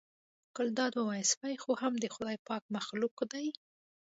[0.55, 3.47] ګلداد وویل سپی خو هم د خدای پاک مخلوق دی.